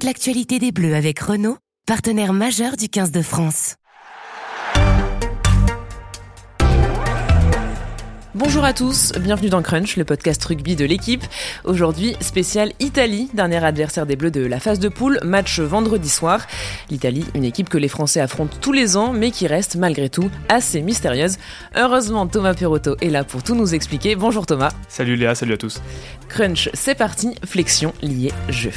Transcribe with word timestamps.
toute 0.00 0.06
l'actualité 0.06 0.58
des 0.58 0.72
Bleus 0.72 0.94
avec 0.94 1.18
Renault, 1.18 1.58
partenaire 1.86 2.32
majeur 2.32 2.76
du 2.78 2.88
15 2.88 3.10
de 3.12 3.20
France. 3.20 3.74
Bonjour 8.34 8.64
à 8.64 8.72
tous, 8.72 9.12
bienvenue 9.20 9.50
dans 9.50 9.60
Crunch, 9.60 9.96
le 9.96 10.06
podcast 10.06 10.42
rugby 10.42 10.74
de 10.74 10.86
l'équipe. 10.86 11.22
Aujourd'hui, 11.64 12.16
spécial 12.20 12.72
Italie, 12.80 13.28
dernier 13.34 13.62
adversaire 13.62 14.06
des 14.06 14.16
Bleus 14.16 14.30
de 14.30 14.40
la 14.42 14.58
phase 14.58 14.78
de 14.78 14.88
poule, 14.88 15.18
match 15.22 15.60
vendredi 15.60 16.08
soir. 16.08 16.46
L'Italie, 16.88 17.26
une 17.34 17.44
équipe 17.44 17.68
que 17.68 17.76
les 17.76 17.88
Français 17.88 18.20
affrontent 18.20 18.56
tous 18.58 18.72
les 18.72 18.96
ans, 18.96 19.12
mais 19.12 19.30
qui 19.30 19.46
reste 19.46 19.76
malgré 19.76 20.08
tout 20.08 20.30
assez 20.48 20.80
mystérieuse. 20.80 21.36
Heureusement, 21.76 22.26
Thomas 22.26 22.54
Perotto 22.54 22.96
est 23.02 23.10
là 23.10 23.24
pour 23.24 23.42
tout 23.42 23.54
nous 23.54 23.74
expliquer. 23.74 24.16
Bonjour 24.16 24.46
Thomas. 24.46 24.72
Salut 24.88 25.16
Léa, 25.16 25.34
salut 25.34 25.52
à 25.52 25.58
tous. 25.58 25.82
Crunch, 26.30 26.70
c'est 26.72 26.94
parti, 26.94 27.34
flexion 27.44 27.92
liée 28.00 28.32
jeu. 28.48 28.72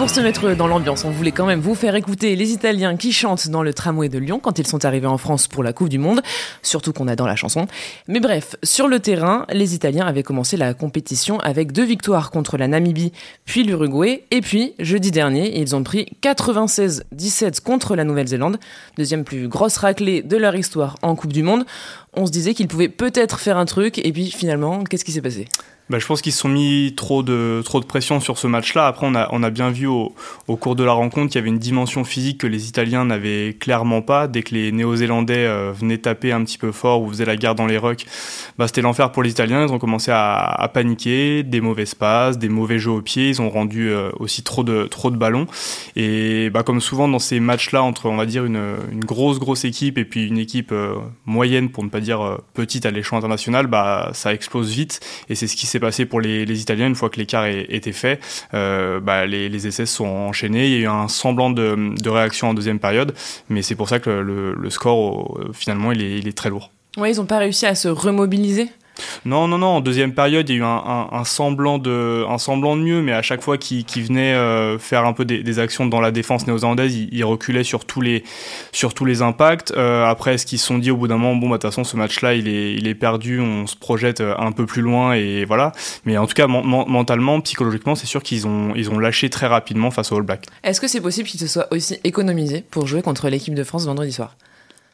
Pour 0.00 0.08
se 0.08 0.20
mettre 0.20 0.56
dans 0.56 0.66
l'ambiance, 0.66 1.04
on 1.04 1.10
voulait 1.10 1.30
quand 1.30 1.44
même 1.44 1.60
vous 1.60 1.74
faire 1.74 1.94
écouter 1.94 2.34
les 2.34 2.52
Italiens 2.52 2.96
qui 2.96 3.12
chantent 3.12 3.48
dans 3.48 3.62
le 3.62 3.74
tramway 3.74 4.08
de 4.08 4.16
Lyon 4.16 4.40
quand 4.42 4.58
ils 4.58 4.66
sont 4.66 4.86
arrivés 4.86 5.06
en 5.06 5.18
France 5.18 5.46
pour 5.46 5.62
la 5.62 5.74
Coupe 5.74 5.90
du 5.90 5.98
Monde, 5.98 6.22
surtout 6.62 6.94
qu'on 6.94 7.06
adore 7.06 7.26
la 7.26 7.36
chanson. 7.36 7.66
Mais 8.08 8.18
bref, 8.18 8.56
sur 8.62 8.88
le 8.88 9.00
terrain, 9.00 9.44
les 9.52 9.74
Italiens 9.74 10.06
avaient 10.06 10.22
commencé 10.22 10.56
la 10.56 10.72
compétition 10.72 11.38
avec 11.40 11.72
deux 11.72 11.84
victoires 11.84 12.30
contre 12.30 12.56
la 12.56 12.66
Namibie, 12.66 13.12
puis 13.44 13.62
l'Uruguay, 13.62 14.24
et 14.30 14.40
puis 14.40 14.72
jeudi 14.78 15.10
dernier, 15.10 15.60
ils 15.60 15.76
ont 15.76 15.82
pris 15.82 16.06
96-17 16.22 17.60
contre 17.60 17.94
la 17.94 18.04
Nouvelle-Zélande, 18.04 18.56
deuxième 18.96 19.24
plus 19.24 19.48
grosse 19.48 19.76
raclée 19.76 20.22
de 20.22 20.38
leur 20.38 20.56
histoire 20.56 20.96
en 21.02 21.14
Coupe 21.14 21.34
du 21.34 21.42
Monde. 21.42 21.66
On 22.14 22.24
se 22.24 22.32
disait 22.32 22.54
qu'ils 22.54 22.68
pouvaient 22.68 22.88
peut-être 22.88 23.38
faire 23.38 23.58
un 23.58 23.66
truc, 23.66 23.98
et 23.98 24.12
puis 24.12 24.30
finalement, 24.30 24.82
qu'est-ce 24.82 25.04
qui 25.04 25.12
s'est 25.12 25.20
passé? 25.20 25.46
Bah, 25.90 25.98
je 25.98 26.06
pense 26.06 26.22
qu'ils 26.22 26.32
se 26.32 26.38
sont 26.38 26.48
mis 26.48 26.94
trop 26.96 27.24
de, 27.24 27.62
trop 27.64 27.80
de 27.80 27.84
pression 27.84 28.20
sur 28.20 28.38
ce 28.38 28.46
match-là. 28.46 28.86
Après, 28.86 29.08
on 29.08 29.16
a, 29.16 29.28
on 29.32 29.42
a 29.42 29.50
bien 29.50 29.70
vu 29.70 29.88
au, 29.88 30.14
cours 30.46 30.76
de 30.76 30.84
la 30.84 30.92
rencontre 30.92 31.32
qu'il 31.32 31.34
y 31.34 31.42
avait 31.42 31.48
une 31.48 31.58
dimension 31.58 32.04
physique 32.04 32.38
que 32.38 32.46
les 32.46 32.68
Italiens 32.68 33.04
n'avaient 33.04 33.56
clairement 33.58 34.00
pas. 34.00 34.28
Dès 34.28 34.44
que 34.44 34.54
les 34.54 34.70
Néo-Zélandais 34.70 35.46
euh, 35.46 35.72
venaient 35.72 35.98
taper 35.98 36.30
un 36.30 36.44
petit 36.44 36.58
peu 36.58 36.70
fort 36.70 37.02
ou 37.02 37.08
faisaient 37.08 37.24
la 37.24 37.36
guerre 37.36 37.56
dans 37.56 37.66
les 37.66 37.76
rucks, 37.76 38.06
bah, 38.56 38.68
c'était 38.68 38.82
l'enfer 38.82 39.10
pour 39.10 39.24
les 39.24 39.30
Italiens. 39.30 39.66
Ils 39.66 39.72
ont 39.72 39.80
commencé 39.80 40.12
à, 40.14 40.70
paniquer, 40.72 41.42
des 41.42 41.60
mauvais 41.60 41.86
passes, 41.98 42.38
des 42.38 42.48
mauvais 42.48 42.78
jeux 42.78 42.92
au 42.92 43.02
pied. 43.02 43.30
Ils 43.30 43.42
ont 43.42 43.50
rendu 43.50 43.90
euh, 43.90 44.10
aussi 44.20 44.44
trop 44.44 44.62
de, 44.62 44.84
trop 44.84 45.10
de 45.10 45.16
ballons. 45.16 45.48
Et 45.96 46.50
bah, 46.50 46.62
comme 46.62 46.80
souvent 46.80 47.08
dans 47.08 47.18
ces 47.18 47.40
matchs-là, 47.40 47.82
entre 47.82 48.06
on 48.06 48.16
va 48.16 48.26
dire 48.26 48.44
une, 48.44 48.76
une, 48.92 49.04
grosse, 49.04 49.40
grosse 49.40 49.64
équipe 49.64 49.98
et 49.98 50.04
puis 50.04 50.28
une 50.28 50.38
équipe 50.38 50.70
euh, 50.70 50.94
moyenne, 51.26 51.68
pour 51.68 51.82
ne 51.82 51.88
pas 51.88 51.98
dire 51.98 52.38
petite 52.54 52.86
à 52.86 52.92
l'échelon 52.92 53.18
international, 53.18 53.66
bah, 53.66 54.10
ça 54.12 54.32
explose 54.32 54.70
vite. 54.70 55.00
Et 55.28 55.34
c'est 55.34 55.48
ce 55.48 55.56
qui 55.56 55.66
s'est 55.66 55.79
passé 55.80 56.06
pour 56.06 56.20
les, 56.20 56.60
Italiens 56.60 56.86
une 56.86 56.94
fois 56.94 57.10
que 57.10 57.18
l'écart 57.18 57.46
était 57.46 57.92
fait. 57.92 58.20
Euh, 58.54 59.00
bah, 59.00 59.26
les, 59.26 59.66
essais 59.66 59.86
sont 59.86 60.06
enchaînés. 60.06 60.66
Il 60.66 60.72
y 60.72 60.76
a 60.76 60.78
eu 60.80 60.86
un 60.86 61.08
semblant 61.08 61.50
de, 61.50 62.08
réaction 62.08 62.48
en 62.48 62.54
deuxième 62.54 62.78
période, 62.78 63.14
mais 63.48 63.62
c'est 63.62 63.74
pour 63.74 63.88
ça 63.88 63.98
que 63.98 64.10
le, 64.10 64.70
score 64.70 65.40
finalement 65.52 65.90
il 65.92 66.28
est 66.28 66.36
très 66.36 66.48
lourd. 66.48 66.70
Ouais, 66.96 67.12
ils 67.12 67.16
n'ont 67.16 67.26
pas 67.26 67.38
réussi 67.38 67.66
à 67.66 67.74
se 67.74 67.88
remobiliser? 67.88 68.68
Non, 69.24 69.48
non, 69.48 69.58
non. 69.58 69.66
En 69.66 69.80
deuxième 69.80 70.14
période, 70.14 70.48
il 70.48 70.52
y 70.52 70.56
a 70.56 70.60
eu 70.60 70.64
un, 70.64 70.68
un, 70.68 71.08
un 71.12 71.24
semblant 71.24 71.78
de, 71.78 72.24
un 72.28 72.38
semblant 72.38 72.76
de 72.76 72.82
mieux, 72.82 73.02
mais 73.02 73.12
à 73.12 73.22
chaque 73.22 73.42
fois 73.42 73.58
qu'il 73.58 73.84
qu 73.84 74.00
venait 74.00 74.34
euh, 74.34 74.78
faire 74.78 75.04
un 75.04 75.12
peu 75.12 75.24
des, 75.24 75.42
des, 75.42 75.58
actions 75.58 75.86
dans 75.86 76.00
la 76.00 76.10
défense 76.10 76.46
néo-zélandaise, 76.46 76.94
il, 76.94 77.08
il, 77.12 77.24
reculait 77.24 77.64
sur 77.64 77.84
tous 77.84 78.00
les, 78.00 78.24
sur 78.72 78.94
tous 78.94 79.04
les 79.04 79.22
impacts. 79.22 79.72
Euh, 79.76 80.04
après, 80.04 80.34
est-ce 80.34 80.46
qu'ils 80.46 80.58
se 80.58 80.66
sont 80.66 80.78
dit 80.78 80.90
au 80.90 80.96
bout 80.96 81.08
d'un 81.08 81.16
moment, 81.16 81.36
bon, 81.36 81.48
bah, 81.48 81.56
de 81.56 81.62
toute 81.62 81.70
façon, 81.70 81.84
ce 81.84 81.96
match-là, 81.96 82.34
il 82.34 82.48
est, 82.48 82.74
il 82.74 82.86
est 82.88 82.94
perdu, 82.94 83.40
on 83.40 83.66
se 83.66 83.76
projette 83.76 84.20
euh, 84.20 84.34
un 84.38 84.52
peu 84.52 84.66
plus 84.66 84.82
loin 84.82 85.12
et 85.12 85.44
voilà. 85.44 85.72
Mais 86.04 86.16
en 86.16 86.26
tout 86.26 86.34
cas, 86.34 86.46
mentalement, 86.46 87.40
psychologiquement, 87.40 87.94
c'est 87.94 88.06
sûr 88.06 88.22
qu'ils 88.22 88.46
ont, 88.46 88.74
ils 88.74 88.90
ont 88.90 88.98
lâché 88.98 89.30
très 89.30 89.46
rapidement 89.46 89.90
face 89.90 90.12
aux 90.12 90.16
All 90.16 90.22
Blacks. 90.22 90.46
Est-ce 90.62 90.80
que 90.80 90.88
c'est 90.88 91.00
possible 91.00 91.28
qu'ils 91.28 91.40
se 91.40 91.46
soient 91.46 91.68
aussi 91.70 91.98
économisés 92.04 92.64
pour 92.70 92.86
jouer 92.86 93.02
contre 93.02 93.28
l'équipe 93.28 93.54
de 93.54 93.64
France 93.64 93.86
vendredi 93.86 94.12
soir? 94.12 94.36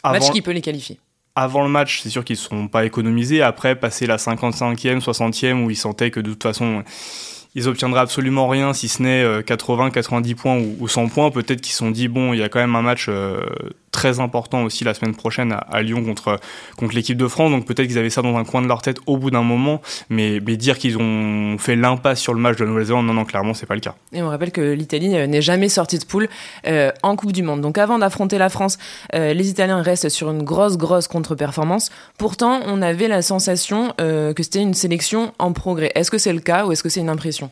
Avant... 0.02 0.18
Match 0.18 0.30
qui 0.30 0.42
peut 0.42 0.52
les 0.52 0.60
qualifier 0.62 0.98
avant 1.36 1.62
le 1.62 1.68
match, 1.68 2.00
c'est 2.02 2.10
sûr 2.10 2.24
qu'ils 2.24 2.36
ne 2.36 2.40
sont 2.40 2.68
pas 2.68 2.84
économisés. 2.84 3.42
Après, 3.42 3.76
passer 3.76 4.06
la 4.06 4.16
55e, 4.16 5.00
60e, 5.00 5.64
où 5.64 5.70
ils 5.70 5.76
sentaient 5.76 6.10
que 6.10 6.20
de 6.20 6.30
toute 6.30 6.42
façon, 6.42 6.82
ils 7.54 7.68
obtiendraient 7.68 8.00
absolument 8.00 8.48
rien, 8.48 8.72
si 8.72 8.88
ce 8.88 9.02
n'est 9.02 9.42
80, 9.44 9.90
90 9.90 10.34
points 10.34 10.58
ou 10.80 10.88
100 10.88 11.08
points. 11.08 11.30
Peut-être 11.30 11.60
qu'ils 11.60 11.72
se 11.72 11.78
sont 11.78 11.90
dit, 11.90 12.08
bon, 12.08 12.32
il 12.32 12.40
y 12.40 12.42
a 12.42 12.48
quand 12.48 12.58
même 12.58 12.74
un 12.74 12.82
match 12.82 13.08
très 13.96 14.20
important 14.20 14.62
aussi 14.62 14.84
la 14.84 14.92
semaine 14.92 15.14
prochaine 15.14 15.56
à, 15.70 15.80
Lyon 15.80 16.04
contre, 16.04 16.38
contre 16.76 16.94
l'équipe 16.94 17.16
de 17.16 17.26
France. 17.28 17.50
Donc 17.50 17.64
peut-être 17.64 17.86
qu'ils 17.86 17.96
avaient 17.96 18.10
ça 18.10 18.20
dans 18.20 18.36
un 18.36 18.44
coin 18.44 18.60
de 18.60 18.68
leur 18.68 18.82
tête 18.82 18.98
au 19.06 19.16
bout 19.16 19.30
d'un 19.30 19.42
moment, 19.42 19.80
mais, 20.10 20.38
mais 20.46 20.58
dire 20.58 20.76
qu'ils 20.76 20.98
ont 20.98 21.56
fait 21.56 21.76
l'impasse 21.76 22.20
sur 22.20 22.34
le 22.34 22.40
match 22.40 22.58
de 22.58 22.64
la 22.64 22.70
Nouvelle-Zélande, 22.70 23.06
non, 23.06 23.14
non, 23.14 23.24
clairement, 23.24 23.54
c'est 23.54 23.64
pas 23.64 23.74
le 23.74 23.80
cas. 23.80 23.94
Et 24.12 24.22
on 24.22 24.28
rappelle 24.28 24.52
que 24.52 24.60
l'Italie 24.60 25.08
n'est 25.08 25.40
jamais 25.40 25.70
sortie 25.70 25.98
de 25.98 26.04
poule 26.04 26.28
euh, 26.66 26.92
en 27.02 27.16
Coupe 27.16 27.32
du 27.32 27.42
Monde. 27.42 27.62
Donc 27.62 27.78
avant 27.78 27.98
d'affronter 27.98 28.36
la 28.36 28.50
France, 28.50 28.76
euh, 29.14 29.32
les 29.32 29.48
Italiens 29.48 29.80
restent 29.80 30.10
sur 30.10 30.30
une 30.30 30.42
grosse, 30.42 30.76
grosse 30.76 31.08
contre-performance. 31.08 31.90
Pourtant, 32.18 32.60
on 32.66 32.82
avait 32.82 33.08
la 33.08 33.22
sensation 33.22 33.94
euh, 33.98 34.34
que 34.34 34.42
c'était 34.42 34.60
une 34.60 34.74
sélection 34.74 35.32
en 35.38 35.52
progrès. 35.52 35.90
Est-ce 35.94 36.10
que 36.10 36.18
c'est 36.18 36.34
le 36.34 36.40
cas 36.40 36.66
ou 36.66 36.72
est-ce 36.72 36.82
que 36.82 36.90
c'est 36.90 37.00
une 37.00 37.08
impression? 37.08 37.50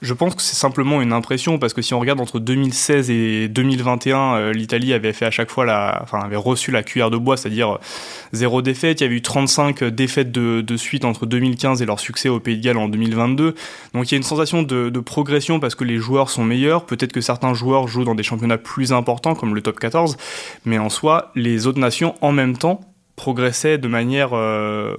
Je 0.00 0.14
pense 0.14 0.36
que 0.36 0.42
c'est 0.42 0.54
simplement 0.54 1.02
une 1.02 1.12
impression 1.12 1.58
parce 1.58 1.72
que 1.72 1.82
si 1.82 1.92
on 1.92 1.98
regarde 1.98 2.20
entre 2.20 2.38
2016 2.38 3.10
et 3.10 3.48
2021, 3.48 4.34
euh, 4.34 4.52
l'Italie 4.52 4.92
avait 4.92 5.12
fait 5.12 5.24
à 5.24 5.32
chaque 5.32 5.50
fois 5.50 5.64
la, 5.64 5.98
enfin 6.02 6.20
avait 6.20 6.36
reçu 6.36 6.70
la 6.70 6.84
cuillère 6.84 7.10
de 7.10 7.16
bois, 7.16 7.36
c'est-à-dire 7.36 7.74
euh, 7.74 7.78
zéro 8.32 8.62
défaite. 8.62 9.00
Il 9.00 9.04
y 9.04 9.06
avait 9.06 9.16
eu 9.16 9.22
35 9.22 9.82
défaites 9.84 10.30
de, 10.30 10.60
de, 10.60 10.76
suite 10.76 11.04
entre 11.04 11.26
2015 11.26 11.82
et 11.82 11.86
leur 11.86 11.98
succès 11.98 12.28
au 12.28 12.38
Pays 12.38 12.58
de 12.58 12.62
Galles 12.62 12.76
en 12.76 12.88
2022. 12.88 13.56
Donc 13.92 14.10
il 14.10 14.12
y 14.12 14.14
a 14.14 14.18
une 14.18 14.22
sensation 14.22 14.62
de, 14.62 14.88
de 14.88 15.00
progression 15.00 15.58
parce 15.58 15.74
que 15.74 15.82
les 15.82 15.96
joueurs 15.96 16.30
sont 16.30 16.44
meilleurs. 16.44 16.86
Peut-être 16.86 17.12
que 17.12 17.20
certains 17.20 17.54
joueurs 17.54 17.88
jouent 17.88 18.04
dans 18.04 18.14
des 18.14 18.22
championnats 18.22 18.58
plus 18.58 18.92
importants 18.92 19.34
comme 19.34 19.52
le 19.52 19.62
top 19.62 19.80
14, 19.80 20.16
mais 20.64 20.78
en 20.78 20.90
soi, 20.90 21.32
les 21.34 21.66
autres 21.66 21.80
nations 21.80 22.14
en 22.20 22.30
même 22.30 22.56
temps 22.56 22.80
progressaient 23.16 23.78
de 23.78 23.88
manière 23.88 24.30
euh, 24.32 24.96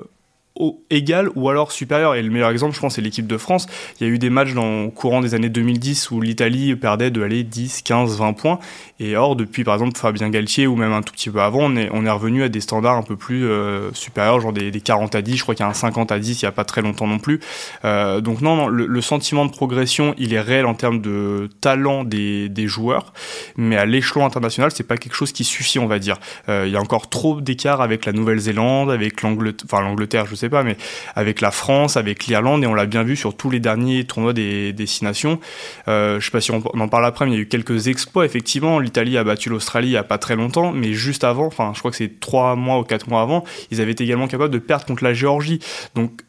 égal 0.90 1.30
ou 1.36 1.50
alors 1.50 1.72
supérieur. 1.72 2.16
Et 2.16 2.22
le 2.22 2.30
meilleur 2.30 2.50
exemple, 2.50 2.76
je 2.76 2.80
pense, 2.80 2.96
c'est 2.96 3.02
l'équipe 3.02 3.28
de 3.28 3.38
France. 3.38 3.68
Il 4.00 4.08
y 4.08 4.10
a 4.10 4.14
eu 4.14 4.20
des 4.20 4.30
matchs 4.30 4.54
dans 4.54 4.84
le 4.84 4.90
courant 4.90 5.22
des 5.22 5.34
années 5.34 5.50
2010 5.50 6.12
où 6.12 6.22
l'Italie 6.22 6.76
perdait 6.76 7.12
de 7.12 7.22
aller 7.22 7.44
10, 7.44 7.82
15, 7.82 8.18
20 8.18 8.34
points. 8.34 8.60
Et 9.00 9.16
or, 9.16 9.36
depuis 9.36 9.64
par 9.64 9.76
exemple 9.76 9.98
Fabien 9.98 10.30
Galtier 10.30 10.68
ou 10.68 10.76
même 10.76 10.92
un 10.92 11.02
tout 11.02 11.14
petit 11.14 11.30
peu 11.30 11.42
avant, 11.42 11.62
on 11.62 11.76
est, 11.78 11.90
on 11.94 12.06
est 12.06 12.10
revenu 12.10 12.44
à 12.44 12.50
des 12.50 12.60
standards 12.60 12.98
un 12.98 13.04
peu 13.04 13.16
plus 13.16 13.46
euh, 13.46 13.94
supérieurs, 13.94 14.42
genre 14.42 14.52
des, 14.52 14.72
des, 14.72 14.82
40 14.82 15.16
à 15.16 15.22
10. 15.22 15.38
Je 15.38 15.44
crois 15.44 15.56
qu'il 15.56 15.64
y 15.64 15.68
a 15.68 15.70
un 15.70 15.74
50 15.74 16.12
à 16.12 16.20
10 16.20 16.42
il 16.42 16.46
n'y 16.46 16.50
a 16.50 16.52
pas 16.52 16.66
très 16.66 16.82
longtemps 16.82 17.08
non 17.08 17.20
plus. 17.20 17.40
Euh, 17.86 18.20
donc 18.20 18.42
non, 18.42 18.68
le, 18.68 19.02
sentiment 19.02 19.46
de 19.46 19.52
progression, 19.52 20.14
il 20.18 20.34
est 20.34 20.42
réel 20.42 20.66
en 20.66 20.74
termes 20.74 21.00
de 21.00 21.50
talent 21.62 22.04
des, 22.04 22.50
des 22.50 22.68
joueurs. 22.68 23.14
Mais 23.56 23.78
à 23.78 23.86
l'échelon 23.86 24.26
international, 24.26 24.72
c'est 24.72 24.84
pas 24.84 24.98
quelque 24.98 25.16
chose 25.16 25.32
qui 25.32 25.46
suffit, 25.46 25.80
on 25.80 25.88
va 25.88 26.00
dire. 26.00 26.18
Euh, 26.50 26.66
il 26.68 26.74
y 26.74 26.76
a 26.76 26.82
encore 26.82 27.10
trop 27.10 27.40
d'écart 27.40 27.80
avec 27.82 28.06
la 28.06 28.12
Nouvelle-Zélande, 28.12 28.92
avec 28.92 29.22
l'Angleterre, 29.22 29.66
enfin 29.72 29.82
l'Angleterre, 29.82 30.26
je 30.26 30.36
sais 30.36 30.49
pas, 30.50 30.64
mais 30.64 30.78
avec 31.16 31.42
la 31.42 31.52
France, 31.52 31.98
avec 31.98 32.28
l'Irlande, 32.28 32.64
et 32.64 32.68
on 32.68 32.74
l'a 32.74 32.86
bien 32.86 33.04
vu 33.04 33.16
sur 33.16 33.36
tous 33.36 33.50
les 33.50 33.60
derniers 33.60 34.04
tournois 34.04 34.34
des, 34.34 34.74
des 34.74 34.86
six 34.86 35.04
nations. 35.04 35.40
Euh, 35.88 36.20
je 36.20 36.26
sais 36.26 36.32
pas 36.32 36.42
si 36.42 36.52
on, 36.52 36.62
en 36.64 36.88
parle 36.88 37.06
après, 37.06 37.26
mais 37.26 37.32
il 37.32 37.36
y 37.36 37.38
a 37.38 37.42
eu 37.42 37.48
quelques 37.48 37.88
exploits, 37.88 38.26
effectivement. 38.26 38.80
L'Italie 38.80 39.18
a 39.18 39.24
battu 39.24 39.50
l'Australie 39.50 39.90
il 39.90 39.94
y 39.94 39.98
a 39.98 40.04
pas 40.04 40.18
très 40.18 40.36
longtemps, 40.36 40.72
mais 40.72 40.94
juste 40.94 41.24
avant, 41.24 41.46
enfin, 41.46 41.72
je 41.74 41.80
crois 41.80 41.92
que 41.92 41.98
c'est 41.98 42.20
trois 42.20 42.56
mois 42.56 42.80
ou 42.80 42.84
quatre 42.84 43.10
mois 43.10 43.22
avant, 43.22 43.44
ils 43.72 43.82
avaient 43.82 43.92
été 43.92 44.04
également 44.04 44.28
capables 44.28 44.54
de 44.54 44.60
perdre 44.60 44.86
contre 44.86 45.04
la 45.04 45.14
Géorgie. 45.14 45.60
Donc, 45.96 46.22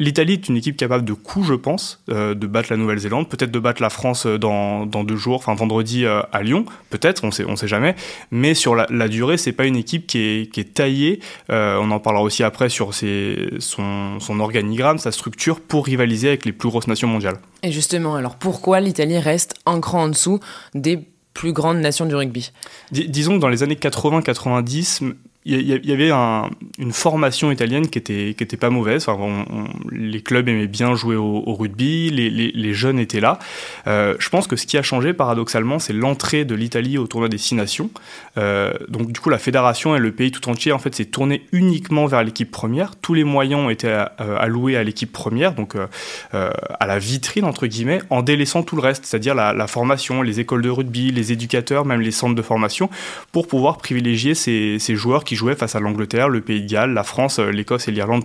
L'Italie 0.00 0.32
est 0.32 0.48
une 0.48 0.56
équipe 0.56 0.78
capable 0.78 1.04
de 1.04 1.12
coup, 1.12 1.42
je 1.42 1.52
pense, 1.52 2.02
euh, 2.08 2.34
de 2.34 2.46
battre 2.46 2.68
la 2.70 2.78
Nouvelle-Zélande, 2.78 3.28
peut-être 3.28 3.50
de 3.50 3.58
battre 3.58 3.82
la 3.82 3.90
France 3.90 4.26
dans, 4.26 4.86
dans 4.86 5.04
deux 5.04 5.16
jours, 5.16 5.36
enfin 5.36 5.54
vendredi 5.54 6.06
euh, 6.06 6.22
à 6.32 6.42
Lyon, 6.42 6.64
peut-être, 6.88 7.22
on 7.22 7.30
sait, 7.30 7.44
on 7.44 7.54
sait 7.54 7.68
jamais. 7.68 7.94
Mais 8.30 8.54
sur 8.54 8.74
la, 8.74 8.86
la 8.88 9.08
durée, 9.08 9.36
c'est 9.36 9.52
pas 9.52 9.66
une 9.66 9.76
équipe 9.76 10.06
qui 10.06 10.18
est, 10.18 10.52
qui 10.52 10.60
est 10.60 10.72
taillée. 10.72 11.20
Euh, 11.50 11.78
on 11.78 11.90
en 11.90 12.00
parlera 12.00 12.24
aussi 12.24 12.42
après 12.42 12.70
sur 12.70 12.94
ses, 12.94 13.50
son, 13.58 14.18
son 14.20 14.40
organigramme, 14.40 14.96
sa 14.96 15.12
structure 15.12 15.60
pour 15.60 15.84
rivaliser 15.84 16.28
avec 16.28 16.46
les 16.46 16.52
plus 16.52 16.70
grosses 16.70 16.88
nations 16.88 17.08
mondiales. 17.08 17.36
Et 17.62 17.70
justement, 17.70 18.14
alors 18.14 18.36
pourquoi 18.36 18.80
l'Italie 18.80 19.18
reste 19.18 19.54
un 19.66 19.82
cran 19.82 20.04
en 20.04 20.08
dessous 20.08 20.40
des 20.74 21.08
plus 21.34 21.52
grandes 21.52 21.78
nations 21.78 22.06
du 22.06 22.14
rugby? 22.14 22.52
Dis, 22.90 23.06
Disons 23.06 23.34
que 23.34 23.40
dans 23.40 23.48
les 23.48 23.62
années 23.62 23.74
80-90, 23.74 25.12
il 25.46 25.62
y, 25.62 25.92
avait 25.92 26.10
une 26.78 26.92
formation 26.92 27.50
italienne 27.50 27.88
qui 27.88 27.98
était, 27.98 28.34
qui 28.36 28.44
était 28.44 28.58
pas 28.58 28.68
mauvaise. 28.68 29.06
Les 29.90 30.20
clubs 30.20 30.46
aimaient 30.46 30.66
bien 30.66 30.94
jouer 30.94 31.16
au, 31.16 31.54
rugby, 31.54 32.10
les, 32.10 32.74
jeunes 32.74 32.98
étaient 32.98 33.20
là. 33.20 33.38
Euh, 33.86 34.16
je 34.18 34.28
pense 34.28 34.46
que 34.46 34.56
ce 34.56 34.66
qui 34.66 34.76
a 34.76 34.82
changé, 34.82 35.14
paradoxalement, 35.14 35.78
c'est 35.78 35.94
l'entrée 35.94 36.44
de 36.44 36.54
l'Italie 36.54 36.98
au 36.98 37.06
tournoi 37.06 37.30
des 37.30 37.38
Six 37.38 37.54
Nations. 37.54 37.90
Euh, 38.36 38.74
donc, 38.88 39.12
du 39.12 39.20
coup, 39.20 39.30
la 39.30 39.38
fédération 39.38 39.96
et 39.96 39.98
le 39.98 40.12
pays 40.12 40.30
tout 40.30 40.46
entier, 40.50 40.72
en 40.72 40.78
fait, 40.78 40.94
s'est 40.94 41.06
tourné 41.06 41.46
uniquement 41.52 42.04
vers 42.04 42.22
l'équipe 42.22 42.50
première. 42.50 42.96
Tous 42.96 43.14
les 43.14 43.24
moyens 43.24 43.62
ont 43.62 43.70
été 43.70 43.88
euh, 43.88 44.04
alloués 44.38 44.76
à 44.76 44.84
l'équipe 44.84 45.10
première, 45.10 45.54
donc 45.54 45.74
à 46.32 46.86
la 46.86 46.98
vitrine, 46.98 47.46
entre 47.46 47.66
guillemets, 47.66 48.02
en 48.10 48.20
délaissant 48.20 48.62
tout 48.62 48.76
le 48.76 48.82
reste, 48.82 49.06
c'est-à-dire 49.06 49.34
la, 49.34 49.66
formation, 49.66 50.20
les 50.20 50.38
écoles 50.38 50.60
de 50.60 50.68
rugby, 50.68 51.10
les 51.12 51.32
éducateurs, 51.32 51.86
même 51.86 52.02
les 52.02 52.10
centres 52.10 52.34
de 52.34 52.42
formation, 52.42 52.90
pour 53.32 53.48
pouvoir 53.48 53.78
privilégier 53.78 54.34
ces, 54.34 54.78
ces 54.78 54.96
joueurs 54.96 55.24
jouaient 55.36 55.56
face 55.56 55.74
à 55.74 55.80
l'Angleterre, 55.80 56.28
le 56.28 56.40
Pays 56.40 56.62
de 56.62 56.68
Galles, 56.68 56.92
la 56.92 57.04
France, 57.04 57.38
euh, 57.38 57.50
l'Écosse 57.50 57.88
et 57.88 57.92
l'Irlande 57.92 58.24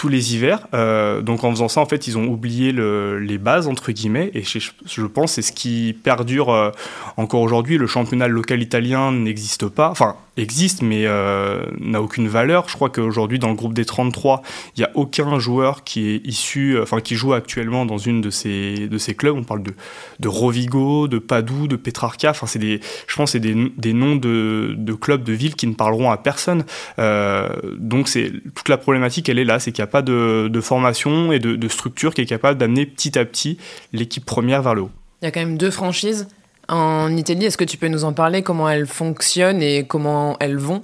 tous 0.00 0.08
les 0.08 0.34
hivers. 0.34 0.66
Euh, 0.72 1.20
donc 1.20 1.44
en 1.44 1.50
faisant 1.50 1.68
ça, 1.68 1.82
en 1.82 1.84
fait, 1.84 2.06
ils 2.06 2.16
ont 2.16 2.24
oublié 2.24 2.72
les 2.72 3.36
bases, 3.36 3.68
entre 3.68 3.92
guillemets, 3.92 4.30
et 4.32 4.42
je, 4.42 4.58
je 4.86 5.02
pense 5.02 5.32
c'est 5.32 5.42
ce 5.42 5.52
qui 5.52 5.94
perdure 6.02 6.48
euh, 6.48 6.70
encore 7.18 7.42
aujourd'hui. 7.42 7.76
Le 7.76 7.86
championnat 7.86 8.26
local 8.26 8.62
italien 8.62 9.12
n'existe 9.12 9.68
pas. 9.68 9.90
Enfin, 9.90 10.16
existe, 10.38 10.80
mais 10.80 11.02
euh, 11.04 11.66
n'a 11.78 12.00
aucune 12.00 12.28
valeur. 12.28 12.66
Je 12.70 12.76
crois 12.76 12.88
qu'aujourd'hui, 12.88 13.38
dans 13.38 13.50
le 13.50 13.56
groupe 13.56 13.74
des 13.74 13.84
33, 13.84 14.40
il 14.74 14.80
n'y 14.80 14.86
a 14.86 14.90
aucun 14.94 15.38
joueur 15.38 15.84
qui 15.84 16.08
est 16.08 16.26
issu, 16.26 16.80
enfin 16.80 17.02
qui 17.02 17.14
joue 17.14 17.34
actuellement 17.34 17.84
dans 17.84 17.98
une 17.98 18.22
de 18.22 18.30
ces, 18.30 18.88
de 18.88 18.96
ces 18.96 19.14
clubs. 19.14 19.36
On 19.36 19.44
parle 19.44 19.62
de, 19.62 19.74
de 20.18 20.28
Rovigo, 20.28 21.08
de 21.08 21.18
Padoue, 21.18 21.68
de 21.68 21.76
Petrarca. 21.76 22.30
Enfin, 22.30 22.46
c'est 22.46 22.58
des, 22.58 22.80
je 23.06 23.16
pense, 23.16 23.32
c'est 23.32 23.40
des, 23.40 23.70
des, 23.76 23.92
noms 23.92 24.16
de, 24.16 24.74
de, 24.78 24.92
clubs, 24.94 25.22
de 25.22 25.34
villes 25.34 25.56
qui 25.56 25.66
ne 25.66 25.74
parleront 25.74 26.10
à 26.10 26.16
personne. 26.16 26.64
Donc, 26.96 28.08
c'est 28.08 28.32
toute 28.54 28.70
la 28.70 28.78
problématique, 28.78 29.28
elle 29.28 29.38
est 29.38 29.44
là, 29.44 29.58
c'est 29.58 29.72
qu'il 29.72 29.82
n'y 29.82 29.88
a 29.88 29.89
pas 29.90 30.02
de, 30.02 30.60
formation 30.62 31.32
et 31.32 31.38
de 31.38 31.68
structure 31.68 32.14
qui 32.14 32.22
est 32.22 32.26
capable 32.26 32.58
d'amener 32.58 32.86
petit 32.86 33.18
à 33.18 33.24
petit 33.24 33.58
l'équipe 33.92 34.24
première 34.24 34.62
vers 34.62 34.74
le 34.74 34.82
haut. 34.82 34.90
Il 35.22 35.26
y 35.26 35.28
a 35.28 35.30
quand 35.30 35.40
même 35.40 35.58
deux 35.58 35.70
franchises 35.70 36.28
en 36.68 37.14
Italie. 37.16 37.44
Est-ce 37.44 37.58
que 37.58 37.64
tu 37.64 37.76
peux 37.76 37.88
nous 37.88 38.04
en 38.04 38.12
parler, 38.12 38.42
comment 38.42 38.68
elles 38.68 38.86
fonctionnent 38.86 39.62
et 39.62 39.86
comment 39.86 40.36
elles 40.40 40.56
vont? 40.56 40.82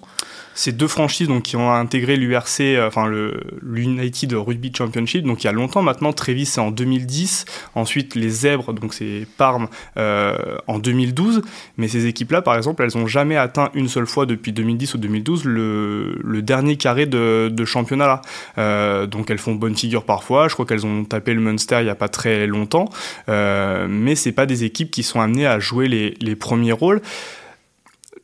Ces 0.57 0.73
deux 0.73 0.89
franchises 0.89 1.29
donc, 1.29 1.45
qui 1.45 1.57
ont 1.57 1.71
intégré 1.71 2.17
l'URC, 2.17 2.61
euh, 2.61 2.89
enfin 2.89 3.09
l'United 3.63 4.33
Rugby 4.33 4.73
Championship, 4.77 5.25
donc 5.25 5.45
il 5.45 5.47
y 5.47 5.51
a 5.51 5.53
longtemps 5.53 5.83
maintenant. 5.83 6.13
Trévis, 6.13 6.47
c'est 6.47 6.61
en 6.61 6.71
2010. 6.71 7.45
Ensuite, 7.75 8.15
les 8.15 8.31
Zèbres, 8.31 8.73
donc 8.73 8.95
c'est 8.95 9.27
Parme, 9.37 9.69
euh, 9.99 10.57
en 10.67 10.79
2012. 10.79 11.43
Mais 11.77 11.89
ces 11.89 12.07
équipes-là, 12.07 12.43
par 12.43 12.57
exemple, 12.57 12.83
elles 12.83 12.99
n'ont 12.99 13.07
jamais 13.07 13.37
atteint 13.37 13.71
une 13.75 13.89
seule 13.89 14.07
fois 14.07 14.27
depuis 14.27 14.53
2010 14.53 14.95
ou 14.95 14.99
2012 14.99 15.45
le, 15.45 16.19
le 16.25 16.43
dernier 16.43 16.77
carré 16.77 17.07
de, 17.07 17.49
de 17.53 17.65
championnat 17.65 18.07
là. 18.07 18.23
Euh, 18.59 19.07
donc 19.07 19.31
elles 19.31 19.39
font 19.39 19.55
bonne 19.55 19.77
figure 19.77 20.05
parfois. 20.05 20.49
Je 20.49 20.55
crois 20.55 20.65
qu'elles 20.65 20.87
ont 20.87 21.05
tapé 21.05 21.35
le 21.35 21.41
Munster 21.41 21.77
il 21.81 21.85
n'y 21.85 21.91
a 21.91 21.95
pas 21.95 22.09
très 22.09 22.47
longtemps. 22.47 22.89
Euh, 23.29 23.87
mais 23.89 24.15
c'est 24.15 24.33
pas 24.33 24.47
des 24.47 24.65
équipes 24.65 24.91
qui 24.91 25.03
sont 25.03 25.21
amenées 25.21 25.47
à 25.47 25.59
jouer 25.59 25.89
les, 25.89 26.15
les 26.21 26.37
premiers 26.37 26.73
rôles 26.73 27.03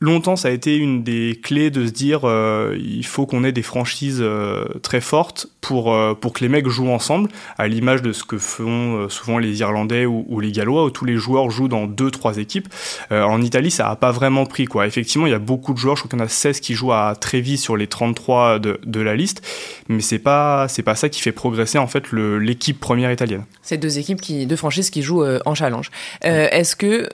longtemps, 0.02 0.36
ça 0.36 0.48
a 0.48 0.50
été 0.50 0.76
une 0.76 1.04
des 1.04 1.38
clés 1.42 1.70
de 1.70 1.86
se 1.86 1.92
dire 1.92 2.20
euh, 2.24 2.76
il 2.78 3.06
faut 3.06 3.24
qu'on 3.24 3.44
ait 3.44 3.52
des 3.52 3.62
franchises 3.62 4.20
euh, 4.20 4.64
très 4.82 5.00
fortes 5.00 5.46
pour, 5.60 5.94
euh, 5.94 6.14
pour 6.14 6.32
que 6.32 6.40
les 6.40 6.48
mecs 6.48 6.66
jouent 6.66 6.90
ensemble, 6.90 7.30
à 7.56 7.68
l'image 7.68 8.02
de 8.02 8.12
ce 8.12 8.24
que 8.24 8.36
font 8.36 9.08
souvent 9.08 9.38
les 9.38 9.60
Irlandais 9.60 10.04
ou, 10.04 10.40
les 10.40 10.50
Gallois, 10.50 10.84
où 10.84 10.90
tous 10.90 11.04
les 11.04 11.16
joueurs 11.16 11.50
jouent 11.50 11.68
dans 11.68 11.86
deux, 11.86 12.10
trois 12.10 12.38
équipes. 12.38 12.68
en 13.10 13.40
Italie, 13.40 13.70
ça 13.70 13.84
n'a 13.84 13.96
pas 13.96 14.10
vraiment 14.10 14.44
pris. 14.44 14.64
Quoi. 14.64 14.86
Effectivement, 14.86 15.26
il 15.26 15.30
y 15.30 15.34
a 15.34 15.38
beaucoup 15.38 15.72
de 15.72 15.78
joueurs, 15.78 15.94
je 15.94 16.02
crois 16.02 16.10
qu'il 16.10 16.18
y 16.18 16.22
en 16.22 16.24
a 16.24 16.28
16 16.28 16.58
qui 16.58 16.74
jouent 16.74 16.92
à 16.92 17.14
Trévis 17.14 17.58
sur 17.58 17.76
les 17.76 17.86
33 17.86 18.58
de, 18.58 18.80
de 18.84 19.00
la 19.00 19.14
liste, 19.14 19.42
mais 19.88 20.00
c'est 20.00 20.18
pas, 20.18 20.66
c'est 20.68 20.82
pas 20.82 20.96
ça 20.96 21.08
qui 21.08 21.20
fait 21.20 21.32
progresser 21.32 21.78
en 21.78 21.86
fait 21.86 22.10
l'équipe 22.12 22.80
première 22.80 23.12
italienne. 23.12 23.44
C'est 23.62 23.78
deux 23.78 23.98
équipes, 24.00 24.20
qui, 24.20 24.46
deux 24.46 24.56
franchises 24.56 24.90
qui 24.90 25.02
jouent 25.02 25.24
en 25.44 25.54
challenge. 25.54 25.90
Est-ce 26.22 26.74
que 26.74 27.08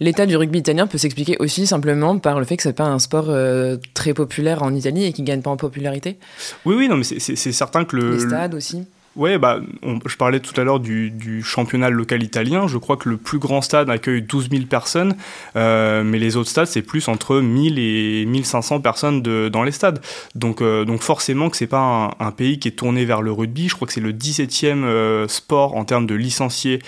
l'état 0.00 0.24
du 0.24 0.36
rugby 0.36 0.60
italien 0.60 0.86
peut 0.86 0.98
s'expliquer 0.98 1.36
aussi 1.38 1.65
simplement 1.66 2.18
par 2.18 2.38
le 2.38 2.44
fait 2.44 2.56
que 2.56 2.62
c'est 2.62 2.72
pas 2.72 2.84
un 2.84 2.98
sport 2.98 3.26
euh, 3.28 3.76
très 3.94 4.14
populaire 4.14 4.62
en 4.62 4.74
Italie 4.74 5.04
et 5.04 5.12
qui 5.12 5.22
gagne 5.22 5.42
pas 5.42 5.50
en 5.50 5.56
popularité 5.56 6.18
Oui, 6.64 6.74
oui, 6.76 6.88
non, 6.88 6.96
mais 6.96 7.04
c'est 7.04 7.52
certain 7.52 7.84
que 7.84 7.96
le. 7.96 8.12
Les 8.12 8.20
stades 8.20 8.54
aussi 8.54 8.84
Ouais, 9.16 9.38
bah, 9.38 9.60
je 10.04 10.16
parlais 10.16 10.40
tout 10.40 10.58
à 10.60 10.64
l'heure 10.64 10.78
du, 10.78 11.42
championnat 11.42 11.88
local 11.88 12.22
italien. 12.22 12.66
Je 12.66 12.76
crois 12.76 12.98
que 12.98 13.08
le 13.08 13.16
plus 13.16 13.38
grand 13.38 13.62
stade 13.62 13.88
accueille 13.88 14.20
12 14.20 14.50
000 14.50 14.64
personnes, 14.66 15.16
euh, 15.56 16.04
mais 16.04 16.18
les 16.18 16.36
autres 16.36 16.50
stades, 16.50 16.66
c'est 16.66 16.82
plus 16.82 17.08
entre 17.08 17.40
1000 17.40 17.78
et 17.78 18.26
1500 18.26 18.80
personnes 18.80 19.22
de, 19.22 19.48
dans 19.48 19.62
les 19.62 19.72
stades. 19.72 20.02
Donc, 20.34 20.60
euh, 20.60 20.84
donc 20.84 21.00
forcément 21.00 21.48
que 21.48 21.56
c'est 21.56 21.66
pas 21.66 22.14
un, 22.20 22.30
pays 22.30 22.58
qui 22.58 22.68
est 22.68 22.72
tourné 22.72 23.06
vers 23.06 23.22
le 23.22 23.32
rugby. 23.32 23.70
Je 23.70 23.74
crois 23.74 23.86
que 23.86 23.94
c'est 23.94 24.02
le 24.02 24.12
17e 24.12 25.26
sport 25.28 25.76
en 25.76 25.86
termes 25.86 26.06
de 26.06 26.14
licenciés 26.14 26.80